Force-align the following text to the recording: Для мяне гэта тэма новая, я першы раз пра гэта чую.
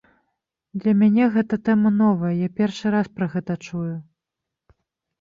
Для 0.83 0.93
мяне 1.01 1.27
гэта 1.35 1.59
тэма 1.69 1.93
новая, 2.01 2.33
я 2.39 2.49
першы 2.63 2.97
раз 2.99 3.15
пра 3.21 3.31
гэта 3.37 3.63
чую. 3.69 3.89